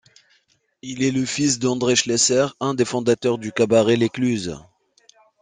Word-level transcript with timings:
Il 0.81 1.03
est 1.03 1.11
le 1.11 1.27
fils 1.27 1.59
d'André 1.59 1.95
Schlesser, 1.95 2.47
un 2.59 2.73
des 2.73 2.85
fondateurs 2.85 3.37
du 3.37 3.51
Cabaret 3.51 3.97
L'Écluse. 3.97 4.57